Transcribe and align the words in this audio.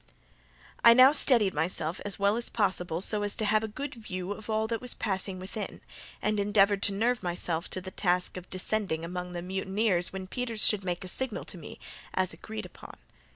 I 0.83 0.95
now 0.95 1.11
steadied 1.11 1.53
myself 1.53 2.01
as 2.03 2.17
well 2.17 2.35
as 2.35 2.49
possible 2.49 3.01
so 3.01 3.21
as 3.21 3.35
to 3.35 3.45
have 3.45 3.63
a 3.63 3.67
good 3.67 3.93
view 3.93 4.31
of 4.31 4.49
all 4.49 4.65
that 4.65 4.81
was 4.81 4.95
passing 4.95 5.37
within, 5.37 5.79
and 6.23 6.39
endeavoured 6.39 6.81
to 6.81 6.91
nerve 6.91 7.21
myself 7.21 7.69
to 7.69 7.81
the 7.81 7.91
task 7.91 8.35
of 8.35 8.49
descending 8.49 9.05
among 9.05 9.33
the 9.33 9.43
mutineers 9.43 10.11
when 10.11 10.25
Peters 10.25 10.65
should 10.65 10.83
make 10.83 11.03
a 11.03 11.07
signal 11.07 11.45
to 11.45 11.57
me, 11.59 11.79
as 12.15 12.33
agreed 12.33 12.65
upon. 12.65 12.97